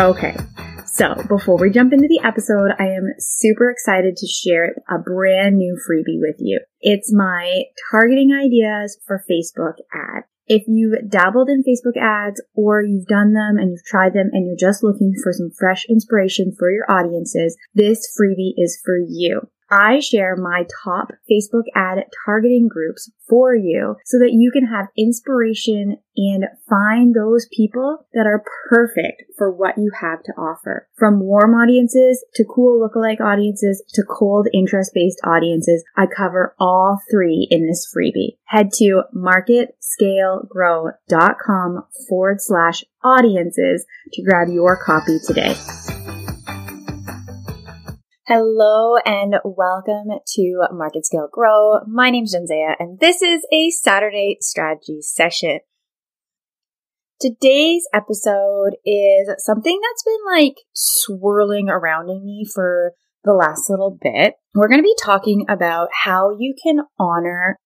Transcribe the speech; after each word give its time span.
Okay. 0.00 0.34
So 0.86 1.14
before 1.28 1.58
we 1.58 1.68
jump 1.68 1.92
into 1.92 2.08
the 2.08 2.26
episode, 2.26 2.70
I 2.78 2.84
am 2.84 3.12
super 3.18 3.70
excited 3.70 4.16
to 4.16 4.26
share 4.26 4.74
a 4.88 4.98
brand 4.98 5.58
new 5.58 5.76
freebie 5.76 6.18
with 6.18 6.36
you. 6.38 6.58
It's 6.80 7.12
my 7.12 7.64
targeting 7.90 8.32
ideas 8.32 8.96
for 9.06 9.22
Facebook 9.30 9.74
ad. 9.92 10.22
If 10.46 10.62
you've 10.66 11.10
dabbled 11.10 11.50
in 11.50 11.62
Facebook 11.62 12.00
ads 12.00 12.40
or 12.54 12.82
you've 12.82 13.08
done 13.08 13.34
them 13.34 13.58
and 13.58 13.72
you've 13.72 13.84
tried 13.84 14.14
them 14.14 14.30
and 14.32 14.46
you're 14.46 14.56
just 14.56 14.82
looking 14.82 15.12
for 15.22 15.34
some 15.34 15.50
fresh 15.50 15.84
inspiration 15.86 16.56
for 16.58 16.72
your 16.72 16.90
audiences, 16.90 17.58
this 17.74 18.08
freebie 18.18 18.54
is 18.56 18.80
for 18.82 18.96
you. 18.96 19.50
I 19.70 20.00
share 20.00 20.34
my 20.36 20.66
top 20.84 21.12
Facebook 21.30 21.64
ad 21.74 22.04
targeting 22.24 22.68
groups 22.68 23.10
for 23.28 23.54
you 23.54 23.96
so 24.04 24.18
that 24.18 24.32
you 24.32 24.50
can 24.50 24.66
have 24.66 24.88
inspiration 24.98 25.98
and 26.16 26.46
find 26.68 27.14
those 27.14 27.46
people 27.56 28.04
that 28.12 28.26
are 28.26 28.42
perfect 28.68 29.22
for 29.38 29.48
what 29.50 29.78
you 29.78 29.90
have 30.00 30.22
to 30.24 30.32
offer. 30.32 30.88
From 30.98 31.20
warm 31.20 31.54
audiences 31.54 32.22
to 32.34 32.44
cool 32.44 32.78
lookalike 32.80 33.20
audiences 33.20 33.84
to 33.94 34.02
cold 34.02 34.48
interest 34.52 34.90
based 34.92 35.20
audiences, 35.24 35.84
I 35.96 36.06
cover 36.06 36.56
all 36.58 37.00
three 37.10 37.48
in 37.50 37.66
this 37.66 37.90
freebie. 37.94 38.36
Head 38.46 38.72
to 38.78 39.04
marketscalegrow.com 39.14 41.84
forward 42.08 42.40
slash 42.40 42.84
audiences 43.04 43.86
to 44.12 44.22
grab 44.22 44.48
your 44.48 44.76
copy 44.84 45.20
today. 45.24 45.54
Hello 48.32 48.94
and 49.04 49.40
welcome 49.42 50.20
to 50.24 50.62
Market 50.70 51.04
Scale 51.04 51.28
Grow. 51.32 51.80
My 51.88 52.10
name's 52.10 52.32
Denzea 52.32 52.76
and 52.78 53.00
this 53.00 53.22
is 53.22 53.44
a 53.52 53.70
Saturday 53.70 54.36
strategy 54.40 54.98
session. 55.00 55.58
Today's 57.20 57.88
episode 57.92 58.76
is 58.86 59.34
something 59.38 59.80
that's 59.82 60.04
been 60.04 60.44
like 60.44 60.54
swirling 60.72 61.68
around 61.68 62.08
in 62.08 62.24
me 62.24 62.46
for 62.54 62.92
the 63.24 63.32
last 63.32 63.68
little 63.68 63.98
bit. 64.00 64.34
We're 64.54 64.68
going 64.68 64.78
to 64.78 64.84
be 64.84 64.94
talking 65.02 65.46
about 65.48 65.88
how 66.04 66.30
you 66.38 66.54
can 66.62 66.82
honor 67.00 67.56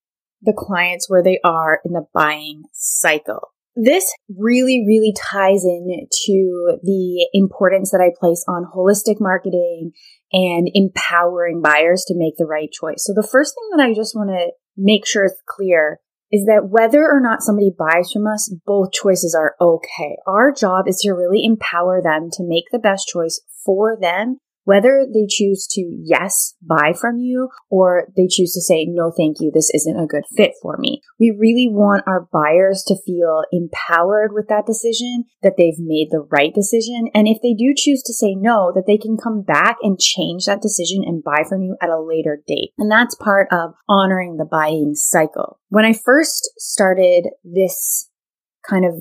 the 0.41 0.55
clients 0.56 1.11
where 1.11 1.23
they 1.23 1.41
are 1.45 1.81
in 1.84 1.93
the 1.93 2.06
buying 2.15 2.62
cycle. 2.73 3.51
This 3.77 4.12
really, 4.28 4.84
really 4.86 5.12
ties 5.17 5.64
in 5.64 6.06
to 6.27 6.78
the 6.83 7.28
importance 7.33 7.91
that 7.91 8.00
I 8.00 8.11
place 8.19 8.44
on 8.47 8.70
holistic 8.72 9.20
marketing 9.20 9.92
and 10.33 10.69
empowering 10.75 11.61
buyers 11.61 12.05
to 12.06 12.14
make 12.16 12.36
the 12.36 12.47
right 12.47 12.70
choice. 12.70 13.05
So 13.05 13.12
the 13.14 13.27
first 13.27 13.55
thing 13.55 13.77
that 13.77 13.84
I 13.84 13.94
just 13.94 14.14
want 14.14 14.31
to 14.31 14.53
make 14.77 15.06
sure 15.06 15.25
is 15.25 15.34
clear 15.47 16.00
is 16.31 16.47
that 16.47 16.69
whether 16.69 17.03
or 17.03 17.20
not 17.20 17.42
somebody 17.42 17.70
buys 17.77 18.11
from 18.12 18.27
us, 18.27 18.53
both 18.66 18.92
choices 18.92 19.36
are 19.39 19.55
okay. 19.61 20.16
Our 20.27 20.53
job 20.53 20.88
is 20.88 20.98
to 21.00 21.12
really 21.12 21.44
empower 21.44 22.00
them 22.03 22.28
to 22.33 22.42
make 22.44 22.64
the 22.70 22.78
best 22.78 23.06
choice 23.06 23.41
for 23.65 23.97
them 24.00 24.38
whether 24.64 25.06
they 25.06 25.26
choose 25.28 25.66
to 25.72 25.80
yes, 26.02 26.54
buy 26.60 26.92
from 26.98 27.19
you 27.19 27.48
or 27.70 28.08
they 28.16 28.26
choose 28.28 28.52
to 28.54 28.60
say, 28.60 28.86
no, 28.88 29.12
thank 29.16 29.36
you. 29.41 29.50
This 29.52 29.70
isn't 29.75 29.98
a 29.98 30.06
good 30.06 30.25
fit 30.36 30.52
for 30.60 30.76
me. 30.78 31.00
We 31.20 31.36
really 31.38 31.69
want 31.70 32.04
our 32.06 32.28
buyers 32.32 32.82
to 32.88 32.97
feel 33.06 33.44
empowered 33.52 34.32
with 34.32 34.48
that 34.48 34.66
decision, 34.66 35.25
that 35.42 35.54
they've 35.56 35.78
made 35.78 36.08
the 36.10 36.26
right 36.30 36.54
decision. 36.54 37.08
And 37.14 37.28
if 37.28 37.38
they 37.42 37.54
do 37.54 37.75
choose 37.76 38.02
to 38.04 38.14
say 38.14 38.34
no, 38.34 38.72
that 38.75 38.84
they 38.86 38.98
can 38.98 39.16
come 39.16 39.42
back 39.42 39.76
and 39.82 39.98
change 39.98 40.47
that 40.47 40.62
decision 40.62 41.02
and 41.04 41.22
buy 41.22 41.44
from 41.48 41.62
you 41.62 41.76
at 41.81 41.91
a 41.91 42.00
later 42.00 42.42
date. 42.46 42.70
And 42.78 42.91
that's 42.91 43.14
part 43.14 43.48
of 43.52 43.75
honoring 43.88 44.36
the 44.36 44.48
buying 44.50 44.94
cycle. 44.94 45.60
When 45.69 45.84
I 45.84 45.92
first 45.92 46.50
started 46.56 47.28
this 47.44 48.08
kind 48.69 48.84
of 48.84 48.94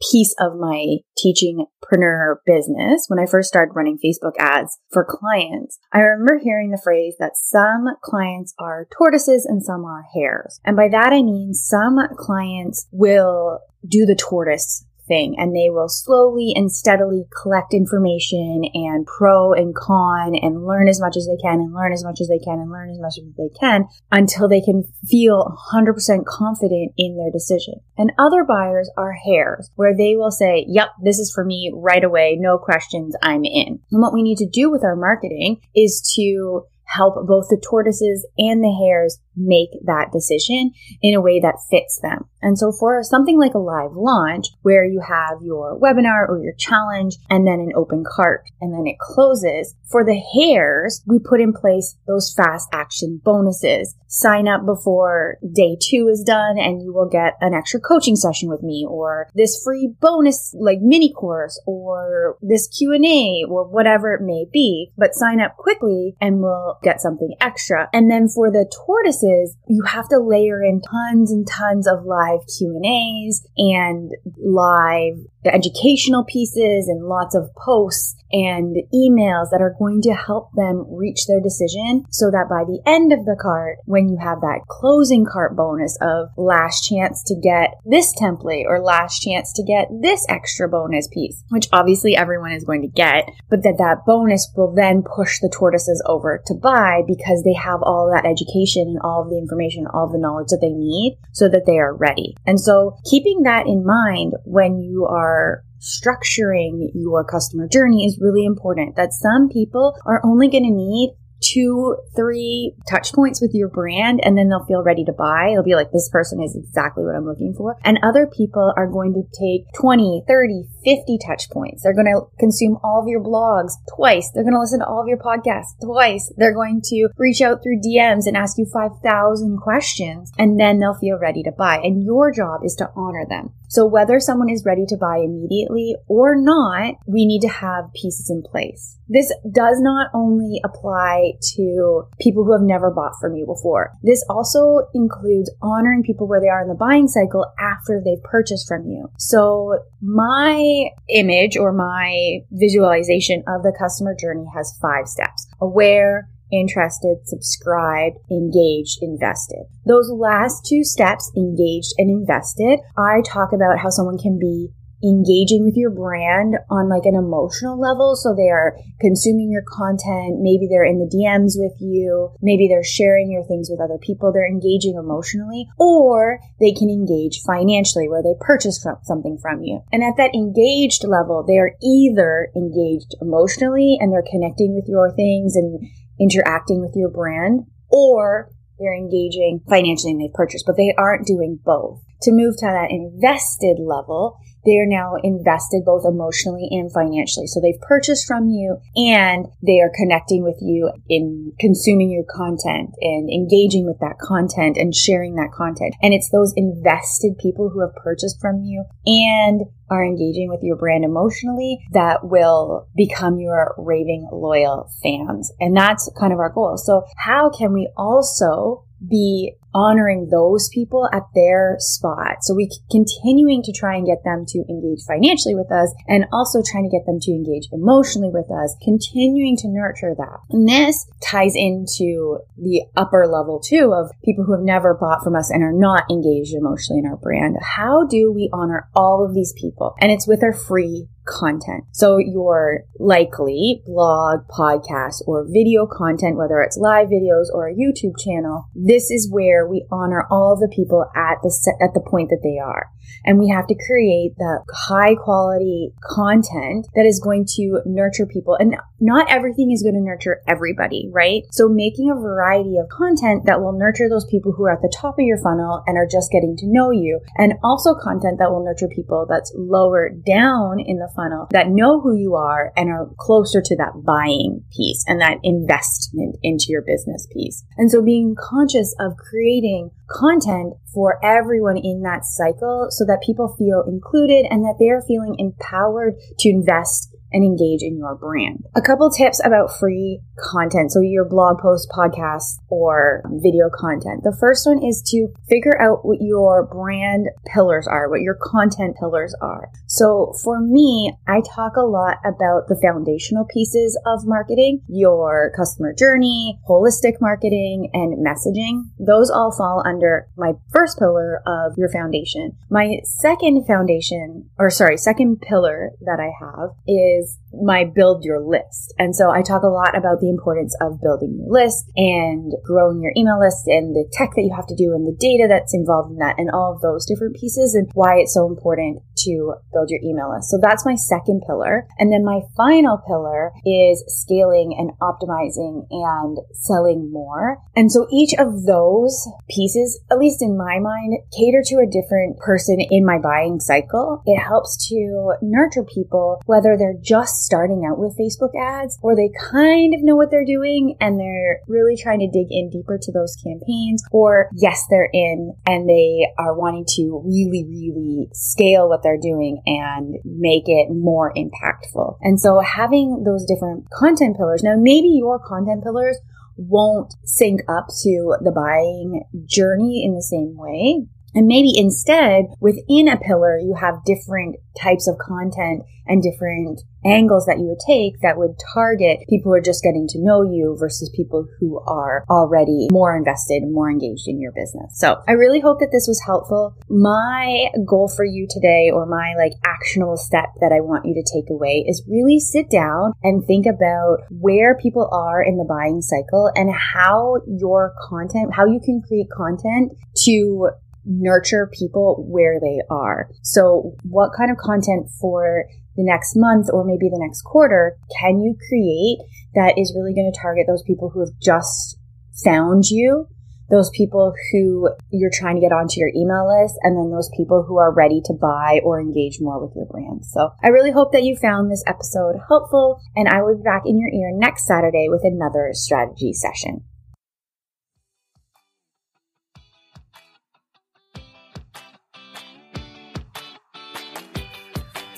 piece 0.00 0.34
of 0.38 0.58
my 0.58 0.98
teaching 1.16 1.66
teachingpreneur 1.86 2.36
business 2.44 3.06
when 3.08 3.18
I 3.18 3.26
first 3.26 3.48
started 3.48 3.72
running 3.74 3.98
Facebook 3.98 4.32
ads 4.38 4.78
for 4.92 5.04
clients. 5.04 5.78
I 5.92 6.00
remember 6.00 6.38
hearing 6.42 6.70
the 6.70 6.80
phrase 6.82 7.14
that 7.18 7.36
some 7.36 7.88
clients 8.02 8.54
are 8.58 8.88
tortoises 8.96 9.44
and 9.44 9.62
some 9.62 9.84
are 9.84 10.04
hares. 10.14 10.60
And 10.64 10.76
by 10.76 10.88
that 10.88 11.12
I 11.12 11.22
mean 11.22 11.54
some 11.54 11.98
clients 12.16 12.86
will 12.90 13.60
do 13.88 14.04
the 14.06 14.16
tortoise 14.16 14.84
thing 15.06 15.34
and 15.38 15.54
they 15.54 15.70
will 15.70 15.88
slowly 15.88 16.52
and 16.54 16.70
steadily 16.70 17.24
collect 17.42 17.72
information 17.72 18.62
and 18.74 19.06
pro 19.06 19.52
and 19.52 19.74
con 19.74 20.34
and 20.34 20.66
learn 20.66 20.88
as 20.88 21.00
much 21.00 21.16
as 21.16 21.26
they 21.26 21.40
can 21.42 21.60
and 21.60 21.74
learn 21.74 21.92
as 21.92 22.04
much 22.04 22.20
as 22.20 22.28
they 22.28 22.38
can 22.38 22.58
and 22.58 22.70
learn 22.70 22.90
as 22.90 22.98
much 22.98 23.18
as 23.18 23.24
they 23.36 23.50
can 23.58 23.84
until 24.10 24.48
they 24.48 24.60
can 24.60 24.84
feel 25.08 25.56
100% 25.72 26.24
confident 26.26 26.92
in 26.96 27.16
their 27.16 27.30
decision. 27.30 27.74
And 27.96 28.12
other 28.18 28.44
buyers 28.44 28.90
are 28.96 29.12
hares 29.12 29.70
where 29.76 29.96
they 29.96 30.16
will 30.16 30.30
say, 30.30 30.64
yep, 30.68 30.88
this 31.02 31.18
is 31.18 31.32
for 31.34 31.44
me 31.44 31.72
right 31.74 32.04
away. 32.04 32.36
No 32.38 32.58
questions. 32.58 33.16
I'm 33.22 33.44
in. 33.44 33.80
And 33.90 34.02
what 34.02 34.12
we 34.12 34.22
need 34.22 34.38
to 34.38 34.48
do 34.48 34.70
with 34.70 34.84
our 34.84 34.96
marketing 34.96 35.60
is 35.74 36.02
to 36.16 36.66
help 36.86 37.26
both 37.26 37.48
the 37.48 37.60
tortoises 37.68 38.26
and 38.38 38.62
the 38.62 38.72
hares 38.72 39.18
make 39.36 39.70
that 39.84 40.10
decision 40.12 40.72
in 41.02 41.14
a 41.14 41.20
way 41.20 41.40
that 41.40 41.56
fits 41.70 42.00
them. 42.02 42.26
And 42.42 42.58
so 42.58 42.70
for 42.70 43.02
something 43.02 43.38
like 43.38 43.54
a 43.54 43.58
live 43.58 43.92
launch 43.94 44.46
where 44.62 44.84
you 44.84 45.00
have 45.00 45.42
your 45.42 45.78
webinar 45.78 46.28
or 46.28 46.40
your 46.42 46.52
challenge 46.56 47.16
and 47.28 47.46
then 47.46 47.58
an 47.58 47.72
open 47.74 48.04
cart 48.06 48.44
and 48.60 48.72
then 48.72 48.86
it 48.86 48.98
closes, 49.00 49.74
for 49.90 50.04
the 50.04 50.14
hares, 50.14 51.02
we 51.06 51.18
put 51.18 51.40
in 51.40 51.52
place 51.52 51.96
those 52.06 52.32
fast 52.32 52.68
action 52.72 53.20
bonuses. 53.24 53.94
Sign 54.08 54.46
up 54.48 54.64
before 54.64 55.38
day 55.52 55.76
two 55.80 56.08
is 56.10 56.22
done 56.22 56.58
and 56.58 56.82
you 56.82 56.92
will 56.92 57.08
get 57.08 57.34
an 57.40 57.52
extra 57.52 57.80
coaching 57.80 58.16
session 58.16 58.48
with 58.48 58.62
me 58.62 58.86
or 58.88 59.28
this 59.34 59.60
free 59.64 59.92
bonus 60.00 60.54
like 60.58 60.78
mini 60.80 61.12
course 61.12 61.60
or 61.66 62.38
this 62.40 62.68
Q&A 62.68 63.44
or 63.48 63.64
whatever 63.64 64.14
it 64.14 64.22
may 64.22 64.46
be. 64.52 64.92
But 64.96 65.14
sign 65.14 65.40
up 65.40 65.56
quickly 65.56 66.16
and 66.20 66.40
we'll 66.40 66.78
get 66.82 67.00
something 67.00 67.34
extra. 67.40 67.88
And 67.92 68.10
then 68.10 68.28
for 68.28 68.50
the 68.50 68.70
tortoises, 68.86 69.25
you 69.68 69.82
have 69.84 70.08
to 70.08 70.18
layer 70.18 70.62
in 70.62 70.80
tons 70.80 71.30
and 71.30 71.46
tons 71.46 71.86
of 71.86 72.04
live 72.04 72.40
Q&As 72.58 73.46
and 73.56 74.10
live 74.38 75.14
educational 75.44 76.24
pieces 76.24 76.88
and 76.88 77.06
lots 77.06 77.34
of 77.34 77.54
posts 77.54 78.15
and 78.32 78.76
emails 78.94 79.50
that 79.50 79.60
are 79.60 79.74
going 79.78 80.02
to 80.02 80.14
help 80.14 80.50
them 80.54 80.84
reach 80.90 81.26
their 81.26 81.40
decision 81.40 82.04
so 82.10 82.30
that 82.30 82.48
by 82.48 82.64
the 82.64 82.80
end 82.86 83.12
of 83.12 83.24
the 83.24 83.36
cart, 83.40 83.78
when 83.84 84.08
you 84.08 84.18
have 84.18 84.40
that 84.40 84.60
closing 84.68 85.24
cart 85.24 85.56
bonus 85.56 85.96
of 86.00 86.28
last 86.36 86.82
chance 86.88 87.22
to 87.24 87.34
get 87.36 87.74
this 87.84 88.14
template 88.20 88.64
or 88.66 88.80
last 88.80 89.20
chance 89.20 89.52
to 89.52 89.62
get 89.62 89.88
this 90.02 90.24
extra 90.28 90.68
bonus 90.68 91.08
piece, 91.08 91.44
which 91.48 91.68
obviously 91.72 92.16
everyone 92.16 92.52
is 92.52 92.64
going 92.64 92.82
to 92.82 92.88
get, 92.88 93.28
but 93.48 93.62
that 93.62 93.78
that 93.78 94.04
bonus 94.06 94.50
will 94.56 94.74
then 94.74 95.02
push 95.02 95.38
the 95.40 95.52
tortoises 95.52 96.02
over 96.06 96.42
to 96.46 96.54
buy 96.54 97.02
because 97.06 97.42
they 97.44 97.54
have 97.54 97.82
all 97.82 98.10
that 98.10 98.26
education 98.26 98.88
and 98.88 98.98
all 99.02 99.22
of 99.22 99.30
the 99.30 99.38
information, 99.38 99.86
all 99.86 100.06
of 100.06 100.12
the 100.12 100.18
knowledge 100.18 100.48
that 100.48 100.60
they 100.60 100.72
need 100.72 101.18
so 101.32 101.48
that 101.48 101.66
they 101.66 101.78
are 101.78 101.94
ready. 101.94 102.36
And 102.46 102.60
so 102.60 102.96
keeping 103.08 103.42
that 103.42 103.66
in 103.66 103.84
mind 103.84 104.34
when 104.44 104.78
you 104.80 105.06
are 105.06 105.62
structuring 105.80 106.90
your 106.94 107.24
customer 107.24 107.68
journey 107.68 108.04
is 108.04 108.18
really 108.20 108.44
important. 108.44 108.96
That 108.96 109.12
some 109.12 109.48
people 109.48 109.96
are 110.06 110.20
only 110.24 110.48
going 110.48 110.64
to 110.64 110.70
need 110.70 111.16
two, 111.40 111.96
three 112.14 112.74
touch 112.88 113.12
points 113.12 113.40
with 113.40 113.52
your 113.54 113.68
brand 113.68 114.20
and 114.22 114.36
then 114.36 114.48
they'll 114.48 114.64
feel 114.64 114.82
ready 114.82 115.04
to 115.04 115.12
buy. 115.12 115.50
They'll 115.52 115.62
be 115.62 115.74
like, 115.74 115.92
this 115.92 116.08
person 116.10 116.42
is 116.42 116.56
exactly 116.56 117.04
what 117.04 117.14
I'm 117.14 117.26
looking 117.26 117.54
for. 117.56 117.76
And 117.84 117.98
other 118.02 118.26
people 118.26 118.72
are 118.76 118.86
going 118.86 119.12
to 119.14 119.22
take 119.38 119.72
20, 119.74 120.24
30, 120.26 120.64
50 120.84 121.18
touch 121.26 121.50
points. 121.50 121.82
They're 121.82 121.94
going 121.94 122.06
to 122.06 122.26
consume 122.38 122.78
all 122.82 123.00
of 123.02 123.08
your 123.08 123.22
blogs 123.22 123.72
twice. 123.94 124.30
They're 124.32 124.44
going 124.44 124.54
to 124.54 124.60
listen 124.60 124.80
to 124.80 124.86
all 124.86 125.02
of 125.02 125.08
your 125.08 125.18
podcasts 125.18 125.78
twice. 125.82 126.32
They're 126.36 126.54
going 126.54 126.82
to 126.86 127.08
reach 127.16 127.40
out 127.40 127.62
through 127.62 127.80
DMs 127.80 128.26
and 128.26 128.36
ask 128.36 128.58
you 128.58 128.66
5,000 128.66 129.58
questions 129.58 130.32
and 130.38 130.58
then 130.58 130.78
they'll 130.78 130.94
feel 130.94 131.18
ready 131.18 131.42
to 131.44 131.52
buy. 131.52 131.78
And 131.78 132.02
your 132.02 132.32
job 132.32 132.60
is 132.64 132.74
to 132.76 132.90
honor 132.96 133.26
them. 133.28 133.52
So 133.68 133.86
whether 133.86 134.20
someone 134.20 134.48
is 134.48 134.64
ready 134.64 134.84
to 134.86 134.96
buy 134.96 135.18
immediately 135.18 135.96
or 136.08 136.36
not, 136.36 136.94
we 137.06 137.26
need 137.26 137.40
to 137.40 137.48
have 137.48 137.92
pieces 137.94 138.30
in 138.30 138.42
place. 138.42 138.98
This 139.08 139.32
does 139.52 139.80
not 139.80 140.10
only 140.14 140.60
apply 140.64 141.32
to 141.56 142.08
people 142.20 142.44
who 142.44 142.52
have 142.52 142.62
never 142.62 142.90
bought 142.90 143.18
from 143.20 143.36
you 143.36 143.46
before. 143.46 143.92
This 144.02 144.24
also 144.28 144.88
includes 144.94 145.50
honoring 145.62 146.02
people 146.02 146.26
where 146.26 146.40
they 146.40 146.48
are 146.48 146.62
in 146.62 146.68
the 146.68 146.74
buying 146.74 147.08
cycle 147.08 147.46
after 147.58 148.02
they've 148.04 148.22
purchased 148.22 148.66
from 148.66 148.86
you. 148.86 149.10
So 149.18 149.78
my 150.00 150.90
image 151.08 151.56
or 151.56 151.72
my 151.72 152.40
visualization 152.50 153.42
of 153.46 153.62
the 153.62 153.74
customer 153.78 154.14
journey 154.18 154.46
has 154.54 154.76
five 154.80 155.08
steps. 155.08 155.46
Aware, 155.60 156.28
interested, 156.52 157.18
subscribed, 157.24 158.18
engaged, 158.30 158.98
invested. 159.02 159.64
Those 159.86 160.10
last 160.10 160.66
two 160.66 160.84
steps, 160.84 161.30
engaged 161.36 161.94
and 161.98 162.10
invested, 162.10 162.80
I 162.96 163.22
talk 163.22 163.52
about 163.52 163.78
how 163.78 163.90
someone 163.90 164.18
can 164.18 164.38
be 164.38 164.70
engaging 165.04 165.64
with 165.64 165.76
your 165.76 165.90
brand 165.90 166.56
on 166.70 166.88
like 166.88 167.04
an 167.04 167.14
emotional 167.14 167.78
level. 167.78 168.16
So 168.16 168.34
they 168.34 168.48
are 168.48 168.76
consuming 169.00 169.50
your 169.50 169.62
content. 169.62 170.40
Maybe 170.40 170.66
they're 170.68 170.84
in 170.84 170.98
the 170.98 171.10
DMs 171.10 171.54
with 171.56 171.74
you. 171.80 172.32
Maybe 172.40 172.68
they're 172.68 172.84
sharing 172.84 173.30
your 173.30 173.44
things 173.44 173.68
with 173.70 173.80
other 173.80 173.98
people. 173.98 174.32
They're 174.32 174.48
engaging 174.48 174.96
emotionally 174.96 175.68
or 175.78 176.40
they 176.60 176.72
can 176.72 176.88
engage 176.88 177.42
financially 177.46 178.08
where 178.08 178.22
they 178.22 178.34
purchase 178.40 178.80
from 178.82 178.96
something 179.02 179.38
from 179.38 179.62
you. 179.62 179.82
And 179.92 180.02
at 180.02 180.16
that 180.16 180.34
engaged 180.34 181.04
level, 181.04 181.44
they 181.46 181.58
are 181.58 181.76
either 181.82 182.50
engaged 182.56 183.14
emotionally 183.20 183.98
and 184.00 184.12
they're 184.12 184.24
connecting 184.28 184.74
with 184.74 184.88
your 184.88 185.12
things 185.12 185.56
and 185.56 185.86
interacting 186.20 186.80
with 186.80 186.92
your 186.94 187.10
brand 187.10 187.66
or 187.88 188.50
they're 188.78 188.96
engaging 188.96 189.60
financially 189.68 190.12
and 190.12 190.20
they've 190.20 190.34
purchased, 190.34 190.66
but 190.66 190.76
they 190.76 190.94
aren't 190.98 191.26
doing 191.26 191.58
both. 191.64 192.02
To 192.22 192.32
move 192.32 192.56
to 192.58 192.66
that 192.66 192.90
invested 192.90 193.78
level, 193.78 194.38
they 194.66 194.78
are 194.78 194.86
now 194.86 195.14
invested 195.22 195.84
both 195.86 196.04
emotionally 196.04 196.66
and 196.72 196.92
financially. 196.92 197.46
So 197.46 197.60
they've 197.60 197.80
purchased 197.80 198.26
from 198.26 198.48
you 198.48 198.78
and 198.96 199.46
they 199.64 199.80
are 199.80 199.92
connecting 199.94 200.42
with 200.42 200.58
you 200.60 200.90
in 201.08 201.52
consuming 201.60 202.10
your 202.10 202.24
content 202.28 202.90
and 203.00 203.30
engaging 203.30 203.86
with 203.86 204.00
that 204.00 204.18
content 204.18 204.76
and 204.76 204.94
sharing 204.94 205.36
that 205.36 205.52
content. 205.56 205.94
And 206.02 206.12
it's 206.12 206.30
those 206.30 206.52
invested 206.56 207.38
people 207.38 207.70
who 207.70 207.80
have 207.80 207.94
purchased 207.94 208.40
from 208.40 208.62
you 208.64 208.84
and 209.06 209.62
are 209.90 210.04
engaging 210.04 210.48
with 210.48 210.60
your 210.62 210.76
brand 210.76 211.04
emotionally 211.04 211.78
that 211.92 212.24
will 212.24 212.88
become 212.96 213.38
your 213.38 213.74
raving 213.78 214.28
loyal 214.32 214.90
fans. 215.02 215.52
And 215.60 215.76
that's 215.76 216.10
kind 216.18 216.32
of 216.32 216.38
our 216.38 216.50
goal. 216.50 216.76
So 216.76 217.04
how 217.16 217.50
can 217.50 217.72
we 217.72 217.88
also 217.96 218.84
be 219.06 219.56
honoring 219.76 220.28
those 220.30 220.70
people 220.72 221.06
at 221.12 221.22
their 221.34 221.76
spot. 221.78 222.40
So 222.40 222.54
we 222.54 222.70
continuing 222.90 223.62
to 223.64 223.72
try 223.72 223.94
and 223.94 224.06
get 224.06 224.24
them 224.24 224.44
to 224.48 224.64
engage 224.70 225.04
financially 225.06 225.54
with 225.54 225.70
us 225.70 225.92
and 226.08 226.24
also 226.32 226.62
trying 226.64 226.88
to 226.88 226.96
get 226.96 227.04
them 227.04 227.20
to 227.20 227.30
engage 227.30 227.68
emotionally 227.70 228.30
with 228.32 228.50
us, 228.50 228.74
continuing 228.82 229.54
to 229.58 229.68
nurture 229.68 230.14
that. 230.16 230.40
And 230.48 230.66
this 230.66 231.06
ties 231.22 231.52
into 231.54 232.38
the 232.56 232.86
upper 232.96 233.26
level 233.26 233.60
too 233.60 233.92
of 233.92 234.10
people 234.24 234.44
who 234.44 234.52
have 234.52 234.64
never 234.64 234.94
bought 234.94 235.22
from 235.22 235.36
us 235.36 235.50
and 235.50 235.62
are 235.62 235.76
not 235.76 236.04
engaged 236.10 236.54
emotionally 236.54 237.00
in 237.00 237.06
our 237.06 237.18
brand. 237.18 237.56
How 237.60 238.06
do 238.06 238.32
we 238.32 238.48
honor 238.54 238.88
all 238.96 239.24
of 239.24 239.34
these 239.34 239.52
people? 239.60 239.75
And 240.00 240.10
it's 240.12 240.26
with 240.26 240.42
our 240.42 240.52
free 240.52 241.08
content. 241.26 241.84
So 241.92 242.18
your 242.18 242.84
likely 242.98 243.82
blog, 243.84 244.46
podcast, 244.48 245.22
or 245.26 245.46
video 245.48 245.86
content, 245.86 246.36
whether 246.36 246.60
it's 246.60 246.76
live 246.76 247.08
videos 247.08 247.46
or 247.52 247.68
a 247.68 247.74
YouTube 247.74 248.18
channel, 248.18 248.68
this 248.74 249.10
is 249.10 249.30
where 249.30 249.66
we 249.66 249.86
honor 249.90 250.26
all 250.30 250.56
the 250.56 250.72
people 250.74 251.06
at 251.14 251.36
the 251.42 251.50
set, 251.50 251.74
at 251.80 251.94
the 251.94 252.00
point 252.00 252.30
that 252.30 252.40
they 252.42 252.58
are. 252.58 252.90
And 253.24 253.38
we 253.38 253.48
have 253.48 253.66
to 253.66 253.74
create 253.74 254.36
the 254.38 254.62
high 254.72 255.14
quality 255.14 255.92
content 256.02 256.86
that 256.94 257.06
is 257.06 257.20
going 257.20 257.46
to 257.56 257.80
nurture 257.84 258.26
people. 258.26 258.56
And 258.58 258.76
not 259.00 259.30
everything 259.30 259.72
is 259.72 259.82
going 259.82 259.94
to 259.94 260.00
nurture 260.00 260.42
everybody, 260.46 261.08
right? 261.12 261.42
So 261.50 261.68
making 261.68 262.10
a 262.10 262.20
variety 262.20 262.78
of 262.78 262.88
content 262.88 263.46
that 263.46 263.60
will 263.60 263.72
nurture 263.72 264.08
those 264.08 264.24
people 264.24 264.52
who 264.52 264.64
are 264.64 264.72
at 264.72 264.82
the 264.82 264.94
top 264.94 265.18
of 265.18 265.24
your 265.24 265.38
funnel 265.38 265.82
and 265.86 265.96
are 265.96 266.06
just 266.06 266.30
getting 266.30 266.56
to 266.58 266.66
know 266.66 266.90
you. 266.90 267.20
And 267.36 267.54
also 267.62 267.94
content 267.94 268.38
that 268.38 268.50
will 268.50 268.64
nurture 268.64 268.88
people 268.88 269.26
that's 269.28 269.52
lower 269.56 270.08
down 270.08 270.80
in 270.80 270.98
the 270.98 271.12
funnel 271.16 271.48
that 271.50 271.68
know 271.68 272.00
who 272.00 272.14
you 272.14 272.34
are 272.34 272.72
and 272.76 272.90
are 272.90 273.08
closer 273.18 273.62
to 273.62 273.76
that 273.76 274.04
buying 274.04 274.62
piece 274.76 275.04
and 275.08 275.20
that 275.20 275.38
investment 275.42 276.36
into 276.42 276.66
your 276.68 276.82
business 276.82 277.26
piece. 277.32 277.64
And 277.76 277.90
so 277.90 278.02
being 278.02 278.36
conscious 278.38 278.94
of 279.00 279.16
creating 279.16 279.90
content 280.10 280.74
for 280.92 281.18
everyone 281.24 281.76
in 281.76 282.02
that 282.02 282.24
cycle 282.24 282.88
so 282.90 283.04
that 283.06 283.22
people 283.24 283.54
feel 283.58 283.84
included 283.86 284.46
and 284.50 284.62
that 284.64 284.76
they're 284.78 285.02
feeling 285.02 285.36
empowered 285.38 286.14
to 286.38 286.48
invest 286.48 287.15
and 287.32 287.44
engage 287.44 287.82
in 287.82 287.96
your 287.96 288.14
brand. 288.14 288.64
A 288.74 288.82
couple 288.82 289.10
tips 289.10 289.40
about 289.44 289.76
free 289.78 290.20
content. 290.38 290.92
So 290.92 291.00
your 291.00 291.24
blog 291.24 291.58
post, 291.58 291.90
podcast, 291.90 292.60
or 292.68 293.22
video 293.42 293.70
content. 293.72 294.22
The 294.22 294.36
first 294.38 294.66
one 294.66 294.82
is 294.82 295.02
to 295.10 295.28
figure 295.48 295.80
out 295.80 296.04
what 296.04 296.18
your 296.20 296.64
brand 296.66 297.28
pillars 297.46 297.86
are, 297.86 298.08
what 298.08 298.20
your 298.20 298.36
content 298.40 298.96
pillars 298.98 299.34
are. 299.40 299.70
So 299.86 300.34
for 300.42 300.60
me, 300.60 301.12
I 301.26 301.40
talk 301.40 301.76
a 301.76 301.80
lot 301.80 302.18
about 302.24 302.68
the 302.68 302.78
foundational 302.80 303.44
pieces 303.44 303.98
of 304.06 304.26
marketing, 304.26 304.82
your 304.88 305.52
customer 305.56 305.92
journey, 305.92 306.58
holistic 306.68 307.20
marketing, 307.20 307.90
and 307.92 308.24
messaging. 308.24 308.90
Those 308.98 309.30
all 309.30 309.54
fall 309.56 309.82
under 309.86 310.28
my 310.36 310.52
first 310.72 310.98
pillar 310.98 311.42
of 311.46 311.72
your 311.76 311.90
foundation. 311.90 312.56
My 312.70 313.00
second 313.04 313.66
foundation, 313.66 314.50
or 314.58 314.70
sorry, 314.70 314.96
second 314.96 315.40
pillar 315.40 315.90
that 316.00 316.20
I 316.20 316.32
have 316.40 316.70
is 316.86 317.15
is 317.16 317.38
my 317.52 317.84
build 317.84 318.24
your 318.24 318.40
list. 318.40 318.92
And 318.98 319.14
so 319.16 319.30
I 319.30 319.42
talk 319.42 319.62
a 319.62 319.72
lot 319.72 319.96
about 319.96 320.20
the 320.20 320.28
importance 320.28 320.76
of 320.80 321.00
building 321.00 321.38
your 321.38 321.48
list 321.48 321.90
and 321.96 322.52
growing 322.64 323.00
your 323.00 323.12
email 323.16 323.40
list 323.40 323.66
and 323.66 323.94
the 323.94 324.08
tech 324.12 324.30
that 324.36 324.42
you 324.42 324.52
have 324.54 324.66
to 324.66 324.76
do 324.76 324.92
and 324.92 325.06
the 325.06 325.16
data 325.18 325.46
that's 325.48 325.74
involved 325.74 326.12
in 326.12 326.18
that 326.18 326.38
and 326.38 326.50
all 326.50 326.74
of 326.74 326.82
those 326.82 327.06
different 327.06 327.36
pieces 327.36 327.74
and 327.74 327.88
why 327.94 328.18
it's 328.18 328.34
so 328.34 328.46
important 328.46 329.02
to 329.16 329.54
build 329.72 329.90
your 329.90 330.00
email 330.04 330.32
list. 330.34 330.50
So 330.50 330.58
that's 330.60 330.84
my 330.84 330.94
second 330.94 331.42
pillar. 331.46 331.88
And 331.98 332.12
then 332.12 332.24
my 332.24 332.40
final 332.56 332.98
pillar 333.06 333.52
is 333.64 334.04
scaling 334.06 334.76
and 334.76 334.92
optimizing 335.00 335.86
and 335.90 336.38
selling 336.52 337.10
more. 337.10 337.58
And 337.74 337.90
so 337.90 338.06
each 338.12 338.34
of 338.38 338.66
those 338.66 339.28
pieces, 339.48 340.00
at 340.10 340.18
least 340.18 340.42
in 340.42 340.56
my 340.56 340.78
mind, 340.78 341.18
cater 341.32 341.62
to 341.64 341.76
a 341.76 341.90
different 341.90 342.38
person 342.38 342.78
in 342.80 343.04
my 343.04 343.18
buying 343.18 343.60
cycle. 343.60 344.22
It 344.26 344.40
helps 344.40 344.88
to 344.88 345.34
nurture 345.42 345.84
people, 345.84 346.42
whether 346.46 346.76
they're 346.76 347.00
just 347.06 347.44
starting 347.44 347.86
out 347.88 347.98
with 347.98 348.18
Facebook 348.18 348.50
ads 348.58 348.98
or 349.02 349.14
they 349.14 349.30
kind 349.50 349.94
of 349.94 350.02
know 350.02 350.16
what 350.16 350.30
they're 350.30 350.44
doing 350.44 350.96
and 351.00 351.20
they're 351.20 351.60
really 351.68 351.96
trying 351.96 352.18
to 352.20 352.26
dig 352.26 352.48
in 352.50 352.70
deeper 352.70 352.98
to 353.00 353.12
those 353.12 353.36
campaigns 353.36 354.02
or 354.10 354.48
yes, 354.54 354.82
they're 354.90 355.10
in 355.12 355.54
and 355.66 355.88
they 355.88 356.26
are 356.38 356.58
wanting 356.58 356.84
to 356.96 357.22
really, 357.24 357.64
really 357.68 358.28
scale 358.32 358.88
what 358.88 359.02
they're 359.02 359.20
doing 359.20 359.62
and 359.66 360.16
make 360.24 360.64
it 360.66 360.88
more 360.90 361.32
impactful. 361.34 362.18
And 362.22 362.40
so 362.40 362.60
having 362.60 363.22
those 363.24 363.44
different 363.44 363.88
content 363.90 364.36
pillars, 364.36 364.62
now 364.62 364.74
maybe 364.76 365.08
your 365.08 365.38
content 365.38 365.84
pillars 365.84 366.18
won't 366.56 367.14
sync 367.24 367.60
up 367.68 367.86
to 368.02 368.36
the 368.42 368.50
buying 368.50 369.22
journey 369.44 370.04
in 370.04 370.14
the 370.14 370.22
same 370.22 370.56
way. 370.56 371.06
And 371.36 371.46
maybe 371.46 371.70
instead 371.76 372.46
within 372.60 373.08
a 373.08 373.18
pillar, 373.18 373.58
you 373.58 373.76
have 373.78 374.04
different 374.04 374.56
types 374.80 375.06
of 375.06 375.18
content 375.18 375.82
and 376.06 376.22
different 376.22 376.80
angles 377.04 377.46
that 377.46 377.58
you 377.58 377.66
would 377.66 377.78
take 377.86 378.20
that 378.20 378.36
would 378.36 378.54
target 378.74 379.20
people 379.28 379.50
who 379.50 379.56
are 379.56 379.60
just 379.60 379.82
getting 379.82 380.06
to 380.08 380.18
know 380.18 380.42
you 380.42 380.76
versus 380.78 381.10
people 381.14 381.46
who 381.60 381.78
are 381.86 382.24
already 382.28 382.88
more 382.90 383.16
invested 383.16 383.62
more 383.66 383.90
engaged 383.90 384.26
in 384.26 384.40
your 384.40 384.52
business. 384.52 384.98
So 384.98 385.22
I 385.28 385.32
really 385.32 385.60
hope 385.60 385.78
that 385.80 385.92
this 385.92 386.06
was 386.08 386.22
helpful. 386.24 386.74
My 386.88 387.68
goal 387.86 388.08
for 388.08 388.24
you 388.24 388.46
today 388.48 388.90
or 388.92 389.06
my 389.06 389.34
like 389.36 389.52
actionable 389.64 390.16
step 390.16 390.46
that 390.60 390.72
I 390.72 390.80
want 390.80 391.04
you 391.04 391.14
to 391.14 391.22
take 391.22 391.50
away 391.50 391.84
is 391.86 392.02
really 392.08 392.40
sit 392.40 392.70
down 392.70 393.12
and 393.22 393.44
think 393.44 393.66
about 393.66 394.18
where 394.30 394.76
people 394.76 395.08
are 395.12 395.42
in 395.42 395.58
the 395.58 395.64
buying 395.68 396.02
cycle 396.02 396.50
and 396.54 396.72
how 396.74 397.36
your 397.46 397.94
content, 398.08 398.54
how 398.54 398.66
you 398.66 398.80
can 398.84 399.02
create 399.06 399.28
content 399.30 399.92
to 400.24 400.70
nurture 401.06 401.70
people 401.72 402.26
where 402.28 402.60
they 402.60 402.80
are. 402.90 403.30
So 403.42 403.94
what 404.02 404.30
kind 404.36 404.50
of 404.50 404.58
content 404.58 405.08
for 405.20 405.64
the 405.96 406.04
next 406.04 406.34
month 406.36 406.68
or 406.72 406.84
maybe 406.84 407.08
the 407.08 407.22
next 407.22 407.42
quarter 407.42 407.96
can 408.20 408.40
you 408.40 408.54
create 408.68 409.18
that 409.54 409.78
is 409.78 409.94
really 409.96 410.14
going 410.14 410.30
to 410.30 410.38
target 410.38 410.66
those 410.66 410.82
people 410.82 411.08
who 411.08 411.20
have 411.20 411.32
just 411.40 411.98
found 412.44 412.90
you, 412.90 413.26
those 413.70 413.90
people 413.90 414.34
who 414.52 414.90
you're 415.10 415.30
trying 415.32 415.56
to 415.56 415.60
get 415.60 415.72
onto 415.72 415.98
your 415.98 416.10
email 416.14 416.46
list, 416.46 416.74
and 416.82 416.96
then 416.96 417.10
those 417.10 417.30
people 417.36 417.64
who 417.66 417.78
are 417.78 417.92
ready 417.92 418.20
to 418.24 418.34
buy 418.34 418.80
or 418.84 419.00
engage 419.00 419.38
more 419.40 419.64
with 419.64 419.74
your 419.74 419.86
brand. 419.86 420.24
So 420.26 420.50
I 420.62 420.68
really 420.68 420.92
hope 420.92 421.12
that 421.12 421.24
you 421.24 421.36
found 421.36 421.70
this 421.70 421.82
episode 421.86 422.36
helpful, 422.46 423.00
and 423.16 423.28
I 423.28 423.42
will 423.42 423.56
be 423.56 423.62
back 423.62 423.82
in 423.86 423.98
your 423.98 424.10
ear 424.10 424.30
next 424.32 424.66
Saturday 424.66 425.08
with 425.08 425.22
another 425.24 425.70
strategy 425.72 426.32
session. 426.32 426.84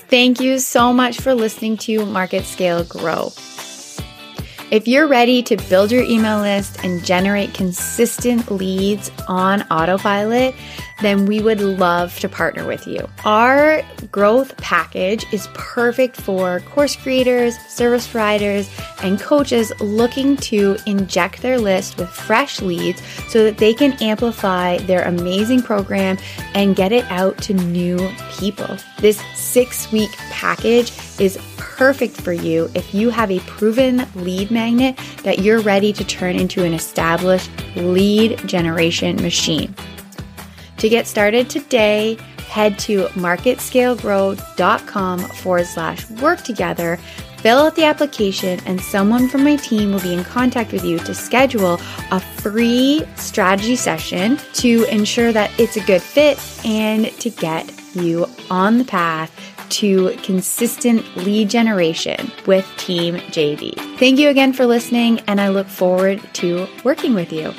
Thank 0.09 0.39
you 0.41 0.57
so 0.57 0.91
much 0.91 1.21
for 1.21 1.35
listening 1.35 1.77
to 1.77 2.03
Market 2.03 2.43
Scale 2.45 2.83
Grow. 2.83 3.31
If 4.71 4.87
you're 4.87 5.07
ready 5.07 5.43
to 5.43 5.55
build 5.55 5.91
your 5.91 6.03
email 6.03 6.39
list 6.39 6.83
and 6.83 7.05
generate 7.05 7.53
consistent 7.53 8.49
leads 8.49 9.11
on 9.27 9.61
autopilot, 9.69 10.55
then 11.01 11.25
we 11.25 11.41
would 11.41 11.61
love 11.61 12.17
to 12.19 12.29
partner 12.29 12.65
with 12.65 12.87
you. 12.87 13.07
Our 13.25 13.81
growth 14.11 14.55
package 14.57 15.25
is 15.31 15.47
perfect 15.53 16.15
for 16.15 16.59
course 16.61 16.95
creators, 16.95 17.57
service 17.59 18.07
providers, 18.07 18.69
and 19.01 19.19
coaches 19.19 19.71
looking 19.79 20.35
to 20.37 20.77
inject 20.85 21.41
their 21.41 21.57
list 21.57 21.97
with 21.97 22.09
fresh 22.09 22.61
leads 22.61 23.01
so 23.29 23.43
that 23.43 23.57
they 23.57 23.73
can 23.73 23.93
amplify 24.01 24.77
their 24.79 25.03
amazing 25.03 25.61
program 25.61 26.17
and 26.53 26.75
get 26.75 26.91
it 26.91 27.05
out 27.11 27.37
to 27.39 27.53
new 27.53 27.97
people. 28.37 28.77
This 28.99 29.21
six 29.35 29.91
week 29.91 30.11
package 30.29 30.91
is 31.19 31.37
perfect 31.57 32.19
for 32.19 32.33
you 32.33 32.69
if 32.75 32.93
you 32.93 33.09
have 33.09 33.31
a 33.31 33.39
proven 33.41 34.05
lead 34.15 34.51
magnet 34.51 34.99
that 35.23 35.39
you're 35.39 35.61
ready 35.61 35.93
to 35.93 36.03
turn 36.03 36.35
into 36.35 36.63
an 36.63 36.73
established 36.73 37.49
lead 37.75 38.37
generation 38.47 39.15
machine. 39.21 39.73
To 40.79 40.87
get 40.87 41.07
started 41.07 41.49
today, 41.49 42.17
head 42.47 42.79
to 42.79 43.07
marketscalegrow.com 43.07 45.19
forward 45.19 45.65
slash 45.65 46.09
work 46.09 46.41
together, 46.41 46.97
fill 47.37 47.59
out 47.59 47.75
the 47.75 47.83
application, 47.83 48.61
and 48.65 48.79
someone 48.79 49.27
from 49.27 49.43
my 49.43 49.57
team 49.57 49.91
will 49.91 49.99
be 49.99 50.13
in 50.13 50.23
contact 50.23 50.71
with 50.71 50.85
you 50.85 50.97
to 50.99 51.13
schedule 51.13 51.81
a 52.11 52.21
free 52.21 53.05
strategy 53.17 53.75
session 53.75 54.39
to 54.53 54.85
ensure 54.85 55.33
that 55.33 55.51
it's 55.59 55.75
a 55.75 55.81
good 55.81 56.01
fit 56.01 56.39
and 56.65 57.11
to 57.19 57.29
get 57.29 57.69
you 57.93 58.25
on 58.49 58.77
the 58.77 58.85
path 58.85 59.35
to 59.69 60.15
consistent 60.23 61.05
lead 61.17 61.49
generation 61.49 62.31
with 62.47 62.65
Team 62.77 63.15
JD. 63.15 63.99
Thank 63.99 64.17
you 64.17 64.29
again 64.29 64.53
for 64.53 64.65
listening, 64.65 65.19
and 65.27 65.41
I 65.41 65.49
look 65.49 65.67
forward 65.67 66.21
to 66.35 66.69
working 66.83 67.13
with 67.13 67.33
you. 67.33 67.53